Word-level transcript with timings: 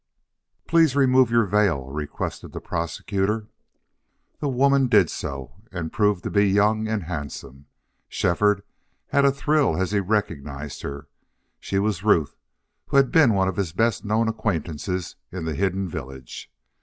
"Please 0.67 0.95
remove 0.95 1.29
your 1.29 1.45
veil," 1.45 1.85
requested 1.91 2.53
the 2.53 2.59
prosecutor. 2.59 3.49
The 4.39 4.49
woman 4.49 4.87
did 4.87 5.11
so, 5.11 5.57
and 5.71 5.93
proved 5.93 6.23
to 6.23 6.31
be 6.31 6.49
young 6.49 6.87
and 6.87 7.03
handsome. 7.03 7.67
Shefford 8.09 8.63
had 9.09 9.25
a 9.25 9.31
thrill 9.31 9.77
as 9.79 9.91
he 9.91 9.99
recognized 9.99 10.81
her. 10.81 11.07
She 11.59 11.77
was 11.77 12.01
Ruth, 12.03 12.35
who 12.87 12.97
had 12.97 13.11
been 13.11 13.35
one 13.35 13.47
of 13.47 13.57
his 13.57 13.73
best 13.73 14.03
known 14.03 14.27
acquaintances 14.27 15.17
in 15.31 15.45
the 15.45 15.53
hidden 15.53 15.87
village. 15.87 16.51